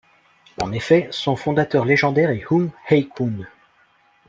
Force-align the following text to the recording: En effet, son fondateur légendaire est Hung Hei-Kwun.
En 0.59 0.71
effet, 0.71 1.09
son 1.11 1.35
fondateur 1.35 1.85
légendaire 1.85 2.31
est 2.31 2.43
Hung 2.51 2.71
Hei-Kwun. 2.89 3.45